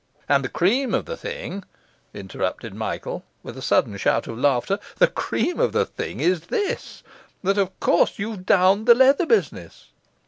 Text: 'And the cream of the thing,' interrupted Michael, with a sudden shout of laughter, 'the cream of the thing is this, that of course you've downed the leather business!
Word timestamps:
'And 0.27 0.43
the 0.43 0.49
cream 0.49 0.95
of 0.95 1.05
the 1.05 1.15
thing,' 1.15 1.63
interrupted 2.11 2.73
Michael, 2.73 3.23
with 3.43 3.55
a 3.55 3.61
sudden 3.61 3.95
shout 3.97 4.25
of 4.25 4.39
laughter, 4.39 4.79
'the 4.97 5.09
cream 5.09 5.59
of 5.59 5.73
the 5.73 5.85
thing 5.85 6.19
is 6.19 6.47
this, 6.47 7.03
that 7.43 7.59
of 7.59 7.79
course 7.79 8.17
you've 8.17 8.43
downed 8.47 8.87
the 8.87 8.95
leather 8.95 9.27
business! 9.27 9.89